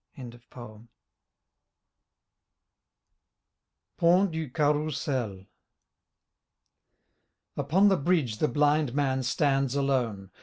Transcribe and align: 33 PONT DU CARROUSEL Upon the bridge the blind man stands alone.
33 0.15 0.87
PONT 3.99 4.31
DU 4.31 4.49
CARROUSEL 4.49 5.45
Upon 7.55 7.87
the 7.87 7.97
bridge 7.97 8.37
the 8.39 8.47
blind 8.47 8.95
man 8.95 9.21
stands 9.21 9.75
alone. 9.75 10.31